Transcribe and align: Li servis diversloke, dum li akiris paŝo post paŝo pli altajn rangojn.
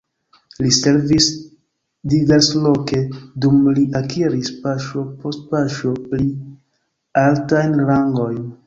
Li 0.65 0.69
servis 0.77 1.27
diversloke, 2.13 3.03
dum 3.45 3.61
li 3.77 3.85
akiris 4.03 4.51
paŝo 4.65 5.05
post 5.23 5.47
paŝo 5.53 5.97
pli 6.09 6.31
altajn 7.29 7.81
rangojn. 7.93 8.47